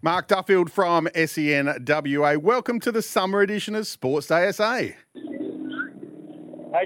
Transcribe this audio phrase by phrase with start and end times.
[0.00, 2.36] Mark Duffield from SENWA.
[2.36, 4.78] Welcome to the summer edition of Sports Day SA.
[4.78, 4.94] Hey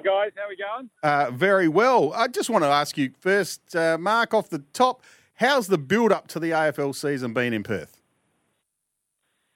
[0.02, 0.88] guys, how we going?
[1.02, 2.14] Uh, very well.
[2.14, 5.02] I just want to ask you first, uh, Mark, off the top,
[5.34, 8.01] how's the build up to the AFL season been in Perth?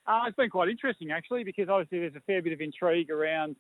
[0.07, 3.57] Uh, it's been quite interesting actually, because obviously there's a fair bit of intrigue around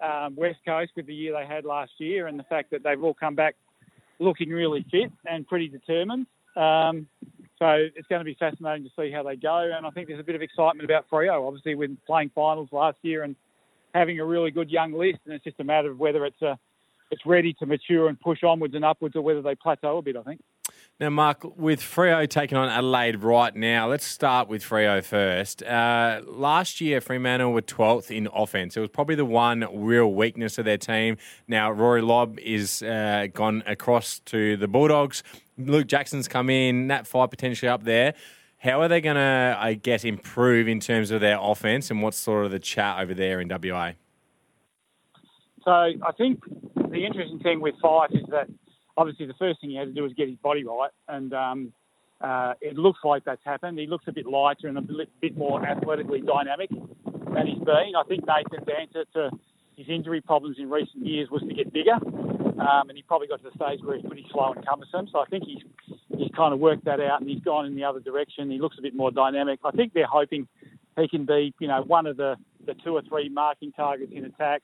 [0.00, 3.02] um, West Coast with the year they had last year, and the fact that they've
[3.02, 3.54] all come back
[4.18, 6.26] looking really fit and pretty determined.
[6.56, 7.06] Um,
[7.60, 9.70] so it's going to be fascinating to see how they go.
[9.76, 12.96] And I think there's a bit of excitement about Freo, obviously, with playing finals last
[13.02, 13.36] year and
[13.94, 15.18] having a really good young list.
[15.26, 16.58] And it's just a matter of whether it's a,
[17.10, 20.16] it's ready to mature and push onwards and upwards, or whether they plateau a bit.
[20.16, 20.40] I think.
[20.98, 25.62] Now, Mark, with Freo taking on Adelaide right now, let's start with Freo first.
[25.62, 28.76] Uh, last year, Fremantle were 12th in offence.
[28.76, 31.16] It was probably the one real weakness of their team.
[31.48, 35.22] Now, Rory Lobb is uh, gone across to the Bulldogs.
[35.66, 38.14] Luke Jackson's come in, Nat Fyfe potentially up there.
[38.58, 42.18] How are they going to, I guess, improve in terms of their offense and what's
[42.18, 43.92] sort of the chat over there in WA?
[45.64, 46.42] So I think
[46.74, 48.48] the interesting thing with Fyfe is that
[48.96, 51.72] obviously the first thing he had to do was get his body right, and um,
[52.20, 53.78] uh, it looks like that's happened.
[53.78, 54.82] He looks a bit lighter and a
[55.20, 57.92] bit more athletically dynamic than he's been.
[57.96, 59.30] I think Nathan's answer to
[59.76, 61.96] his injury problems in recent years was to get bigger,
[62.60, 65.08] um, and he probably got to the stage where he's pretty slow and cumbersome.
[65.10, 65.62] So I think he's
[66.16, 68.50] he's kind of worked that out and he's gone in the other direction.
[68.50, 69.60] He looks a bit more dynamic.
[69.64, 70.46] I think they're hoping
[70.98, 74.24] he can be, you know, one of the, the two or three marking targets in
[74.24, 74.62] attack.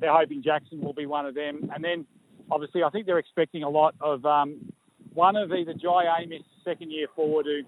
[0.00, 2.06] They're hoping Jackson will be one of them, and then
[2.50, 4.72] obviously I think they're expecting a lot of um,
[5.12, 7.62] one of either Jye Amiss, second year forward, who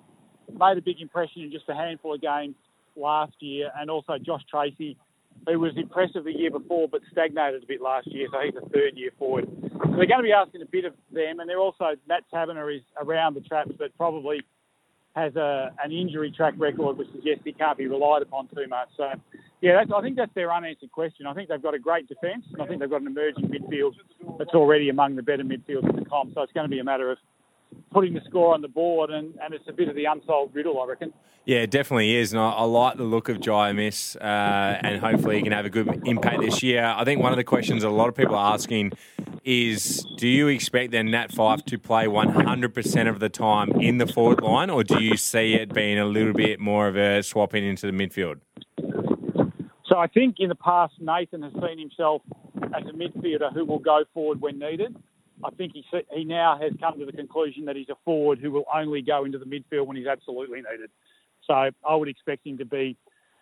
[0.59, 2.55] made a big impression in just a handful of games
[2.97, 4.97] last year, and also Josh Treacy,
[5.47, 8.69] who was impressive the year before but stagnated a bit last year, so he's a
[8.69, 9.47] third year forward.
[9.63, 12.75] So they're going to be asking a bit of them, and they're also Matt Taberner
[12.75, 14.43] is around the traps, but probably
[15.15, 18.89] has a, an injury track record which suggests he can't be relied upon too much.
[18.97, 19.09] So,
[19.63, 21.27] yeah, I think that's their unanswered question.
[21.27, 23.93] I think they've got a great defence, and I think they've got an emerging midfield
[24.39, 26.35] that's already among the better midfields in the comp.
[26.35, 27.19] So it's going to be a matter of
[27.93, 30.81] putting the score on the board, and, and it's a bit of the unsolved riddle,
[30.81, 31.13] I reckon.
[31.47, 32.33] Yeah, it definitely is.
[32.33, 35.65] And I, I like the look of Jye Amiss, uh, and hopefully he can have
[35.65, 36.85] a good impact this year.
[36.85, 38.93] I think one of the questions a lot of people are asking
[39.45, 44.07] is do you expect then Nat Fyfe to play 100% of the time in the
[44.07, 47.65] forward line, or do you see it being a little bit more of a swapping
[47.65, 48.41] into the midfield?
[49.87, 52.23] So I think in the past, Nathan has seen himself
[52.75, 54.97] as a midfielder who will go forward when needed.
[55.45, 58.51] I think he he now has come to the conclusion that he's a forward who
[58.51, 60.91] will only go into the midfield when he's absolutely needed.
[61.45, 62.97] So I would expect him to be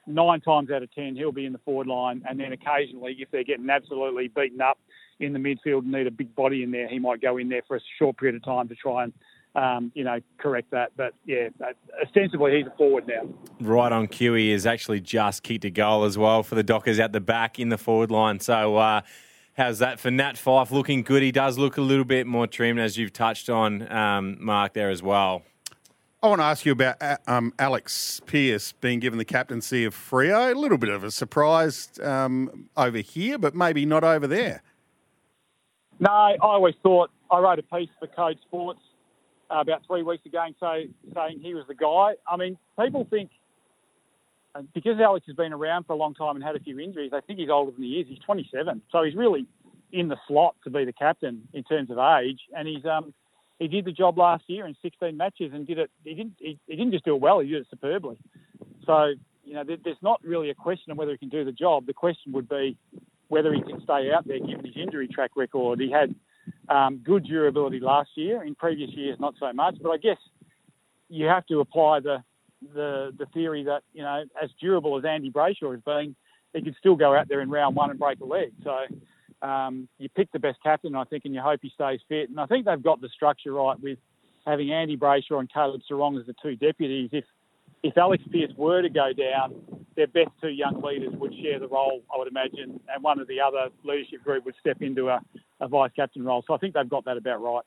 [0.07, 3.31] nine times out of ten he'll be in the forward line, and then occasionally if
[3.31, 4.79] they're getting absolutely beaten up
[5.21, 7.63] in the midfield and need a big body in there, he might go in there
[7.67, 9.13] for a short period of time to try and
[9.55, 10.93] um, you know, correct that.
[10.97, 11.49] But yeah,
[12.03, 13.29] ostensibly he's a forward now.
[13.61, 16.99] Right on cue, he has actually just kicked a goal as well for the Dockers
[16.99, 18.41] at the back in the forward line.
[18.41, 19.03] So uh,
[19.57, 20.73] How's that for Nat Fyfe?
[20.73, 21.23] Looking good.
[21.23, 24.91] He does look a little bit more trimmed, as you've touched on, um, Mark, there
[24.91, 25.43] as well.
[26.21, 29.95] I want to ask you about uh, um, Alex Pearce being given the captaincy of
[29.95, 30.53] Freo.
[30.53, 34.61] A little bit of a surprise um, over here, but maybe not over there.
[36.01, 38.81] No, I always thought I wrote a piece for Code Sports
[39.53, 42.15] uh, about three weeks ago saying he was the guy.
[42.29, 43.44] I mean, people think and
[44.73, 47.21] because Alex has been around for a long time and had a few injuries, I
[47.21, 48.07] think he's older than he is.
[48.09, 49.47] He's 27, so he's really
[49.93, 52.41] in the slot to be the captain in terms of age.
[52.57, 53.15] And he's um,
[53.59, 55.91] he did the job last year in 16 matches and did it.
[56.05, 58.17] He didn't he, he didn't just do it well; he did it superbly.
[58.87, 59.15] So
[59.45, 61.87] you know, there, there's not really a question of whether he can do the job.
[61.87, 62.77] The question would be
[63.29, 65.81] whether he can stay out there given his injury track record.
[65.81, 66.15] He had
[66.69, 68.43] um, good durability last year.
[68.43, 69.77] In previous years, not so much.
[69.83, 70.19] But I guess
[71.09, 72.23] you have to apply the
[72.73, 76.15] the the theory that you know, as durable as Andy Brayshaw has been,
[76.53, 78.53] he could still go out there in round one and break a leg.
[78.63, 82.31] So um, you pick the best captain, I think, and you hope he stays fit.
[82.31, 83.99] And I think they've got the structure right with
[84.47, 87.11] having Andy Brayshaw and Caleb Serong as the two deputies.
[87.13, 87.25] If
[87.83, 89.55] if Alex Pearce were to go down,
[89.95, 93.29] their best two young leaders would share the role, I would imagine, and one of
[93.29, 95.21] the other leadership group would step into a,
[95.61, 96.43] a vice captain role.
[96.47, 97.65] So I think they've got that about right.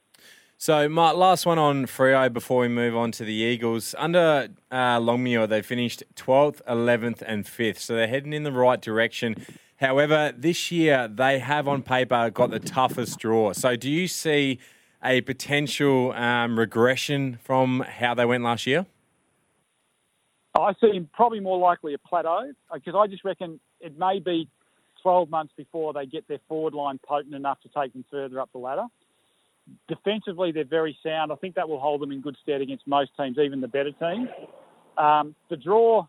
[0.60, 3.94] So, Mark, last one on Freo before we move on to the Eagles.
[4.00, 7.78] Under uh, Longmuir, they finished 12th, 11th, and 5th.
[7.78, 9.36] So they're heading in the right direction.
[9.76, 13.54] However, this year they have on paper got the toughest draw.
[13.54, 14.58] So, do you see
[15.04, 18.88] a potential um, regression from how they went last year?
[20.56, 24.50] I see probably more likely a plateau because I just reckon it may be
[25.04, 28.52] 12 months before they get their forward line potent enough to take them further up
[28.54, 28.86] the ladder.
[29.88, 31.32] Defensively, they're very sound.
[31.32, 33.92] I think that will hold them in good stead against most teams, even the better
[33.92, 34.30] teams.
[34.98, 36.08] Um, the draw,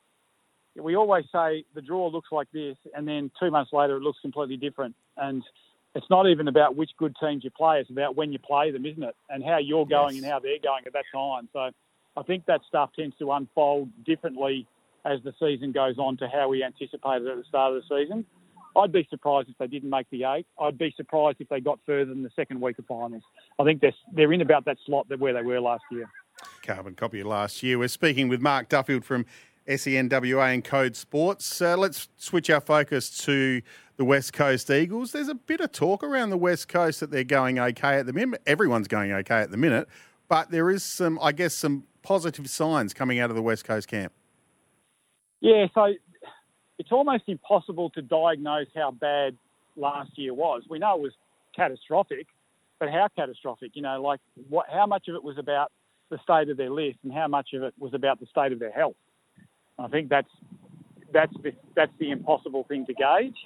[0.77, 4.19] we always say the draw looks like this, and then two months later it looks
[4.21, 4.95] completely different.
[5.17, 5.43] And
[5.95, 8.87] it's not even about which good teams you play; it's about when you play them,
[8.87, 9.17] isn't it?
[9.29, 10.25] And how you're going yes.
[10.25, 11.49] and how they're going at that time.
[11.53, 11.71] So
[12.17, 14.67] I think that stuff tends to unfold differently
[15.05, 18.27] as the season goes on to how we anticipated at the start of the season.
[18.79, 20.47] I'd be surprised if they didn't make the eight.
[20.61, 23.23] I'd be surprised if they got further than the second week of finals.
[23.59, 26.09] I think they're, they're in about that slot where they were last year.
[26.63, 27.79] Carbon copy of last year.
[27.79, 29.27] We're speaking with Mark Duffield from
[29.67, 31.61] SENWA and Code Sports.
[31.61, 33.61] Uh, let's switch our focus to
[33.97, 35.13] the West Coast Eagles.
[35.13, 38.13] There's a bit of talk around the West Coast that they're going okay at the
[38.13, 38.41] minute.
[38.47, 39.89] Everyone's going okay at the minute,
[40.29, 43.89] but there is some, I guess, some positive signs coming out of the West Coast
[43.89, 44.13] camp.
[45.41, 45.93] Yeah, so
[46.79, 49.37] it's almost impossible to diagnose how bad
[49.77, 50.63] last year was.
[50.69, 51.13] We know it was
[51.55, 52.27] catastrophic,
[52.79, 53.73] but how catastrophic?
[53.75, 54.67] You know, like what?
[54.73, 55.73] How much of it was about
[56.11, 58.59] the state of their list, and how much of it was about the state of
[58.59, 58.97] their health?
[59.79, 60.31] I think that's
[61.13, 63.37] that's the, that's the impossible thing to gauge.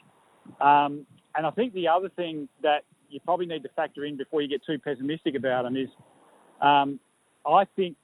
[0.60, 4.42] Um, and I think the other thing that you probably need to factor in before
[4.42, 5.88] you get too pessimistic about them is,
[6.60, 6.98] um,
[7.46, 7.96] I think,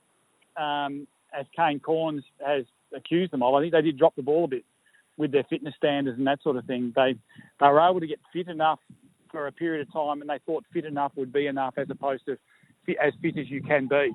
[0.57, 2.65] um, as Kane Cornes has
[2.95, 4.65] accused them of, I think they did drop the ball a bit
[5.19, 6.93] with their fitness standards and that sort of thing.
[6.97, 7.17] They
[7.61, 8.79] they were able to get fit enough
[9.31, 12.25] for a period of time, and they thought fit enough would be enough, as opposed
[12.27, 12.39] to
[12.87, 14.13] fit, as fit as you can be.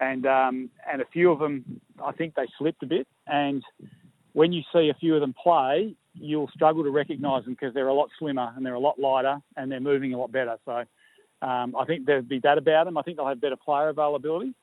[0.00, 3.06] And um, and a few of them, I think they slipped a bit.
[3.26, 3.62] And
[4.32, 7.88] when you see a few of them play, you'll struggle to recognise them because they're
[7.88, 10.56] a lot slimmer and they're a lot lighter and they're moving a lot better.
[10.64, 10.84] So
[11.46, 12.96] um, I think there'd be that about them.
[12.96, 14.54] I think they'll have better player availability.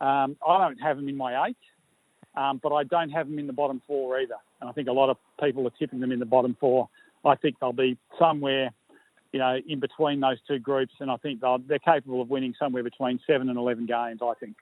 [0.00, 1.56] Um, I don't have them in my eight,
[2.36, 4.36] um, but I don't have them in the bottom four either.
[4.64, 6.88] And I think a lot of people are tipping them in the bottom four.
[7.22, 8.70] I think they'll be somewhere,
[9.30, 12.82] you know, in between those two groups, and I think they're capable of winning somewhere
[12.82, 14.20] between seven and eleven games.
[14.22, 14.56] I think.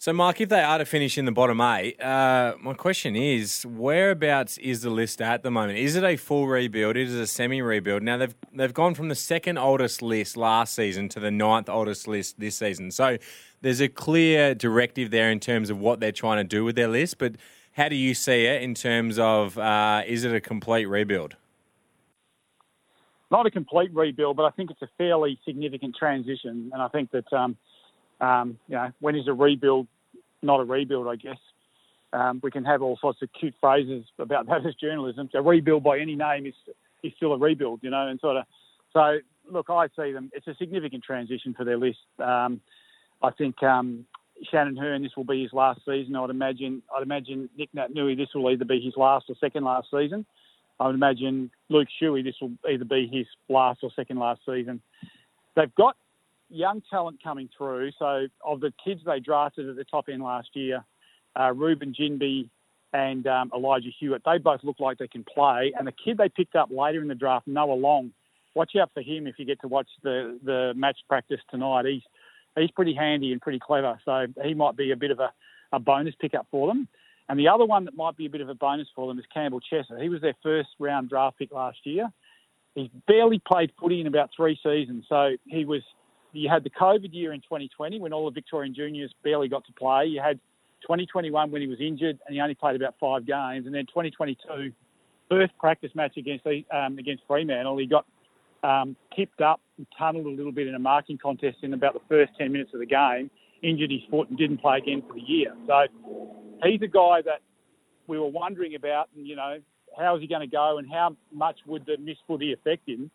[0.00, 3.66] So, Mark, if they are to finish in the bottom eight, uh, my question is,
[3.66, 5.80] whereabouts is the list at the moment?
[5.80, 6.96] Is it a full rebuild?
[6.96, 8.04] Is it a semi-rebuild?
[8.04, 12.06] Now they've they've gone from the second oldest list last season to the ninth oldest
[12.06, 12.92] list this season.
[12.92, 13.18] So
[13.60, 16.86] there's a clear directive there in terms of what they're trying to do with their
[16.86, 17.18] list.
[17.18, 17.32] But
[17.72, 21.36] how do you see it in terms of uh, is it a complete rebuild?
[23.30, 27.10] Not a complete rebuild, but I think it's a fairly significant transition, and I think
[27.12, 27.32] that.
[27.32, 27.56] Um,
[28.20, 29.86] um, you know, when is a rebuild
[30.42, 31.08] not a rebuild?
[31.08, 31.38] I guess
[32.12, 35.28] um, we can have all sorts of cute phrases about that as journalism.
[35.34, 36.54] A rebuild by any name is
[37.02, 38.44] is still a rebuild, you know, and sort of.
[38.92, 39.18] So
[39.50, 40.30] look, I see them.
[40.34, 41.98] It's a significant transition for their list.
[42.18, 42.60] Um,
[43.22, 44.06] I think um,
[44.50, 46.14] Shannon Hurn, this will be his last season.
[46.16, 46.82] I'd imagine.
[46.94, 50.24] I'd imagine Nic Naitanui, this will either be his last or second last season.
[50.80, 54.80] I would imagine Luke Shuey, this will either be his last or second last season.
[55.56, 55.96] They've got
[56.50, 57.90] young talent coming through.
[57.98, 60.84] So of the kids they drafted at the top end last year,
[61.38, 62.48] uh, Reuben Ginbey
[62.92, 65.72] and um, Elijah Hewitt, they both look like they can play.
[65.76, 68.12] And the kid they picked up later in the draft, Noah Long,
[68.54, 71.86] watch out for him if you get to watch the, the match practice tonight.
[71.86, 72.02] He's
[72.60, 75.32] he's pretty handy and pretty clever, so he might be a bit of a,
[75.72, 76.88] a bonus pickup for them.
[77.28, 79.24] And the other one that might be a bit of a bonus for them is
[79.32, 80.00] Campbell Chesser.
[80.00, 82.10] He was their first round draft pick last year.
[82.74, 85.82] He's barely played footy in about three seasons, so he was
[86.32, 89.72] you had the COVID year in 2020 when all the Victorian juniors barely got to
[89.72, 90.06] play.
[90.06, 90.38] You had
[90.82, 94.72] 2021 when he was injured and he only played about five games, and then 2022
[95.28, 98.06] first practice match against um, against Fremantle, he got
[98.62, 99.60] um, tipped up
[99.96, 102.80] tunneled a little bit in a marking contest in about the first 10 minutes of
[102.80, 103.30] the game,
[103.62, 105.52] injured his foot and didn't play again for the year.
[105.66, 105.86] So
[106.64, 107.40] he's a guy that
[108.06, 109.58] we were wondering about, and you know,
[109.98, 113.10] how is he going to go and how much would the missed footy affect him?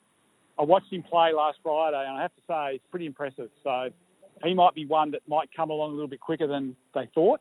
[0.59, 3.49] I watched him play last Friday, and I have to say, it's pretty impressive.
[3.63, 3.89] So
[4.43, 7.39] he might be one that might come along a little bit quicker than they thought.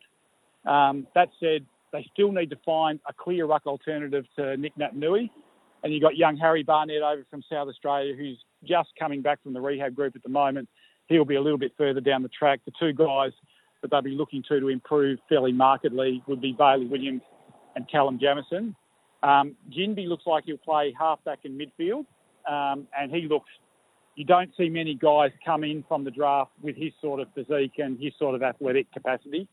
[0.64, 5.30] Um, that said, they still need to find a clear ruck alternative to Nic Naitanui.
[5.84, 9.52] And you've got young Harry Barnett over from South Australia, who's just coming back from
[9.52, 10.68] the rehab group at the moment.
[11.08, 12.60] He'll be a little bit further down the track.
[12.64, 13.32] The two guys
[13.80, 17.22] that they'll be looking to to improve fairly markedly would be Bailey Williams
[17.74, 18.76] and Callum Jamieson.
[19.22, 22.06] Um, Ginbey looks like he'll play halfback in midfield
[22.50, 23.48] um, and he looks
[24.14, 27.78] you don't see many guys come in from the draft with his sort of physique
[27.78, 29.48] and his sort of athletic capacity.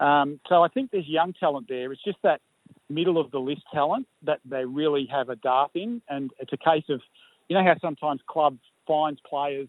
[0.00, 1.92] Um, so I think there's young talent there.
[1.92, 2.40] It's just that
[2.88, 6.56] middle of the list talent that they really have a dart in, and it's a
[6.56, 7.00] case of,
[7.52, 9.68] you know how sometimes clubs finds players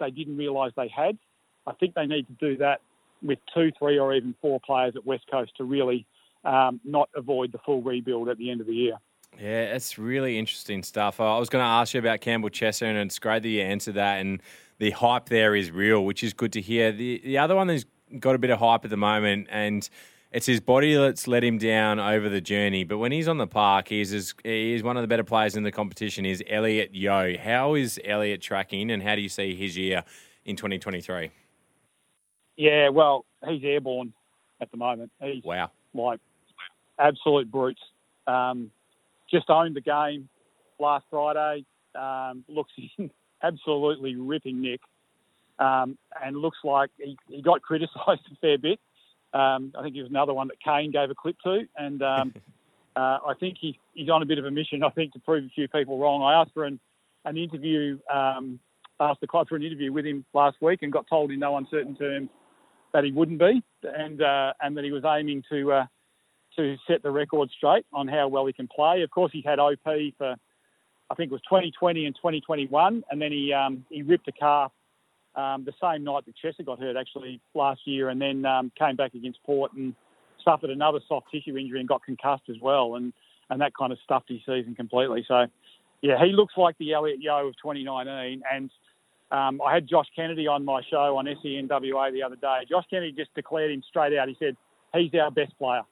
[0.00, 1.16] they didn't realise they had.
[1.64, 2.80] I think they need to do that
[3.22, 6.06] with two, three, or even four players at West Coast to really
[6.44, 8.94] um, not avoid the full rebuild at the end of the year.
[9.38, 11.20] Yeah, that's really interesting stuff.
[11.20, 13.94] I was going to ask you about Campbell Chesser, and it's great that you answered
[13.94, 14.18] that.
[14.20, 14.42] And
[14.78, 16.90] the hype there is real, which is good to hear.
[16.90, 17.84] The the other one that's
[18.18, 19.88] got a bit of hype at the moment, and
[20.32, 22.84] it's his body that's let him down over the journey.
[22.84, 25.64] But when he's on the park, he's as, he's one of the better players in
[25.64, 26.24] the competition.
[26.24, 27.36] Is Elliot Yeo?
[27.36, 30.04] How is Elliot tracking, and how do you see his year
[30.44, 31.30] in 2023?
[32.56, 34.12] Yeah, well, he's airborne
[34.60, 35.10] at the moment.
[35.20, 36.20] He's wow, like
[36.98, 37.80] absolute brutes.
[38.26, 38.70] Um,
[39.30, 40.28] just owned the game
[40.78, 41.64] last Friday.
[41.94, 42.72] Um, looks
[43.42, 44.80] absolutely ripping Nick,
[45.58, 48.78] um, and looks like he, he got criticised a fair bit.
[49.32, 52.34] Um, I think he was another one that Kane gave a clip to, and um,
[52.96, 54.82] uh, I think he, he's on a bit of a mission.
[54.82, 56.22] I think to prove a few people wrong.
[56.22, 56.80] I asked for an,
[57.24, 58.58] an interview, um,
[58.98, 61.56] asked the club for an interview with him last week, and got told in no
[61.56, 62.28] uncertain terms
[62.92, 65.86] that he wouldn't be, and uh, and that he was aiming to uh,
[66.56, 69.02] to set the record straight on how well he can play.
[69.02, 69.78] Of course, he's had OP
[70.18, 70.34] for
[71.10, 74.72] I think it was 2020 and 2021, and then he um, he ripped a calf
[75.34, 78.96] um, the same night that Chesser got hurt actually last year, and then um, came
[78.96, 79.94] back against Port and
[80.44, 83.12] suffered another soft tissue injury and got concussed as well, and
[83.50, 85.24] and that kind of stuffed his season completely.
[85.26, 85.46] So,
[86.02, 88.70] yeah, he looks like the Elliot Yeo of 2019, and.
[89.32, 92.62] Um, I had Josh Kennedy on my show on SENWA the other day.
[92.68, 94.26] Josh Kennedy just declared him straight out.
[94.26, 94.56] He said,
[94.92, 95.82] he's our best player.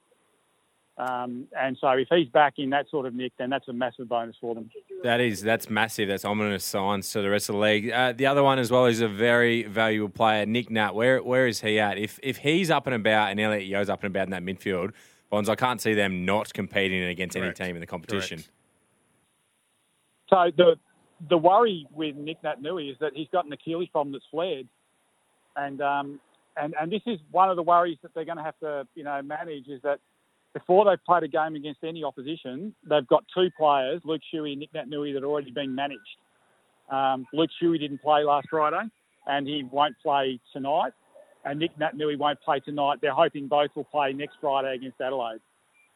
[0.99, 4.09] Um, and so if he's back in that sort of nick, then that's a massive
[4.09, 4.69] bonus for them.
[5.05, 6.09] That is, that's massive.
[6.09, 7.93] That's ominous signs to the rest of the league.
[7.93, 10.97] Uh, the other one as well is a very valuable player, Nic Nat.
[10.97, 11.99] Where where is he at?
[11.99, 14.93] If if he's up and about and Elliot Yeo's up and about in that midfield,
[15.31, 17.61] Bonds, I can't see them not competing against Correct.
[17.61, 18.43] any team in the competition.
[20.31, 20.57] Correct.
[20.57, 20.77] So the
[21.29, 24.69] the worry with Nic Naitanui is that he's got an Achilles problem that's flared,
[25.57, 26.21] and um,
[26.57, 29.05] and and this is one of the worries that they're going to have to you
[29.05, 30.01] know manage is that
[30.59, 34.61] before they've played a game against any opposition, they've got two players, Luke Shuey and
[34.61, 36.01] Nic Naitanui, that are already being managed.
[36.91, 38.83] Um, Luke Shuey didn't play last Friday,
[39.27, 40.93] and he won't play tonight.
[41.45, 42.99] And Nic Naitanui won't play tonight.
[43.01, 45.41] They're hoping both will play next Friday against Adelaide.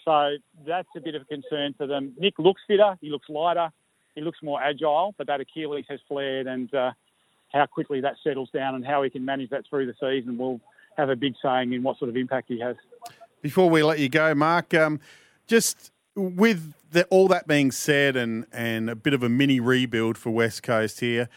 [0.04, 2.14] So that's a bit of a concern for them.
[2.19, 2.97] Nick looks fitter.
[3.00, 3.71] He looks lighter.
[4.14, 6.92] He looks more agile, but that Achilles has flared, and uh,
[7.52, 10.61] how quickly that settles down and how he can manage that through the season will
[10.97, 12.76] have a big saying in what sort of impact he has.
[13.43, 15.01] Before we let you go, Mark, um,
[15.49, 20.17] just with the, all that being said and, and a bit of a mini rebuild
[20.17, 21.29] for West Coast here,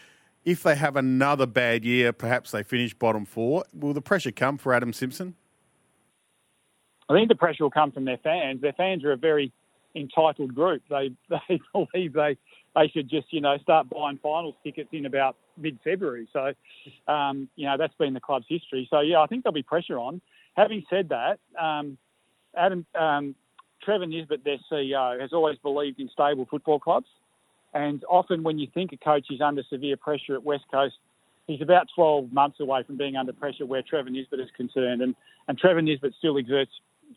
[0.46, 4.60] if they have another bad year, perhaps they finish bottom four, will the pressure come
[4.60, 5.34] for Adam Simpson?
[7.10, 8.62] I think the pressure will come from their fans.
[8.62, 9.52] Their fans are a very
[9.96, 10.84] entitled group.
[10.90, 11.12] They
[11.50, 12.38] they believe they
[12.76, 16.28] they should just you know start buying finals tickets in about mid February.
[16.34, 16.54] So
[17.12, 18.88] um, you know that's been the club's history.
[18.92, 20.22] So yeah, I think there'll be pressure on.
[20.56, 21.98] Having said that, um,
[22.56, 23.36] Adam um,
[23.84, 27.08] Trevor Nisbett, their CEO, has always believed in stable football clubs.
[27.74, 30.96] And often, when you think a coach is under severe pressure at West Coast,
[31.46, 35.02] he's about 12 months away from being under pressure where Trevor Nisbett is concerned.
[35.02, 35.16] And,
[35.48, 36.72] and Trevor Nisbett still exerts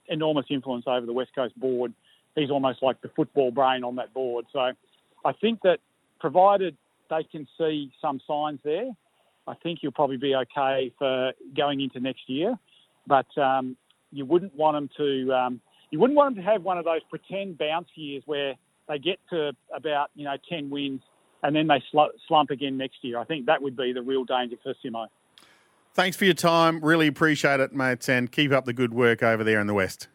[0.08, 1.94] enormous influence over the West Coast board.
[2.34, 4.46] He's almost like the football brain on that board.
[4.52, 4.72] So
[5.24, 5.78] I think that
[6.20, 6.76] provided
[7.08, 8.90] they can see some signs there,
[9.46, 12.58] I think you'll probably be okay for going into next year
[13.08, 13.76] but um,
[14.12, 15.60] you wouldn't want them to um,
[15.90, 18.54] you wouldn't want them to have one of those pretend bounce years where
[18.88, 21.00] they get to about you know ten wins
[21.42, 21.82] and then they
[22.26, 23.18] slump again next year.
[23.18, 25.06] I think that would be the real danger for Simo.
[25.94, 26.80] Thanks for your time.
[26.80, 30.08] Really appreciate it, mates, and keep up the good work over there in the West.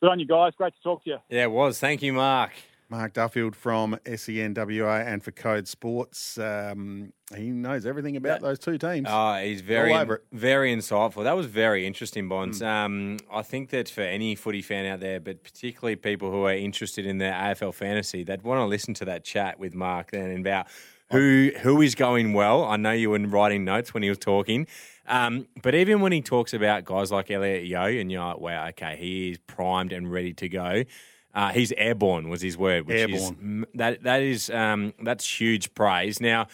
[0.00, 0.52] Good on you guys.
[0.56, 1.18] Great to talk to you.
[1.28, 1.78] Yeah, it was.
[1.78, 2.52] Thank you, Mark.
[2.88, 6.38] Mark Duffield from SENWA and for Code Sports.
[6.38, 9.08] Um, he knows everything about those two teams.
[9.10, 9.92] Oh, he's very,
[10.32, 11.24] very insightful.
[11.24, 12.60] That was very interesting, Bonds.
[12.60, 12.66] Mm.
[12.66, 16.54] Um, I think that for any footy fan out there, but particularly people who are
[16.54, 20.38] interested in the AFL fantasy, they'd want to listen to that chat with Mark then
[20.38, 20.66] about
[21.10, 22.64] who who is going well.
[22.64, 24.66] I know you were writing notes when he was talking.
[25.08, 28.66] Um, but even when he talks about guys like Elliot Yeo, and you're like, wow,
[28.68, 30.82] okay, he is primed and ready to go.
[31.36, 32.86] Uh, he's airborne was his word.
[32.86, 33.66] Which airborne.
[33.68, 36.18] Is, that that is um, that's huge praise.
[36.18, 36.48] Now,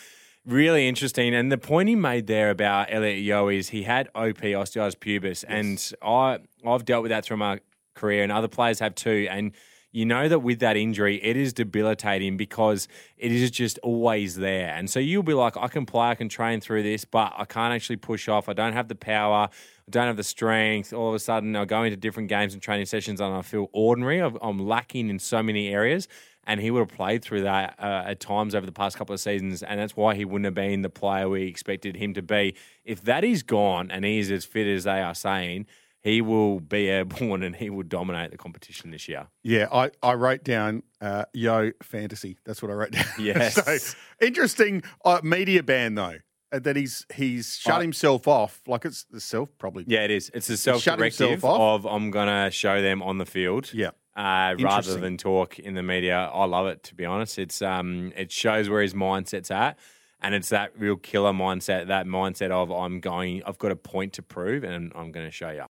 [0.44, 4.38] really interesting, and the point he made there about Elliot Yeo is he had OP
[4.38, 5.44] osteitis pubis, yes.
[5.48, 7.60] and I I've dealt with that through my
[7.94, 9.52] career, and other players have too, and
[9.92, 14.74] you know that with that injury, it is debilitating because it is just always there.
[14.74, 17.44] And so you'll be like, I can play, I can train through this, but I
[17.44, 18.48] can't actually push off.
[18.48, 19.48] I don't have the power.
[19.50, 20.92] I don't have the strength.
[20.92, 23.68] All of a sudden, I go into different games and training sessions and I feel
[23.72, 24.20] ordinary.
[24.20, 26.08] I'm lacking in so many areas
[26.44, 29.20] and he would have played through that uh, at times over the past couple of
[29.20, 32.54] seasons, and that's why he wouldn't have been the player we expected him to be.
[32.84, 35.66] If that is gone and he is as fit as they are saying,
[36.02, 39.28] he will be airborne and he will dominate the competition this year.
[39.42, 42.38] Yeah, I, I wrote down uh, Yeo Fantasy.
[42.44, 43.04] That's what I wrote down.
[43.18, 43.54] Yes.
[43.54, 46.18] so interesting uh, media ban though.
[46.52, 49.84] uh, That he's he's shut himself off, like it's the self probably.
[49.86, 50.30] Yeah, it is.
[50.34, 51.84] It's a self-directive himself off?
[51.84, 53.72] of I'm going to show them on the field.
[53.72, 53.90] Yeah.
[54.14, 57.38] Uh, rather than talk in the media, I love it to be honest.
[57.38, 59.78] It's um, it shows where his mindset's at,
[60.20, 64.12] and it's that real killer mindset, that mindset of I'm going, I've got a point
[64.14, 65.60] to prove, and I'm going to show you.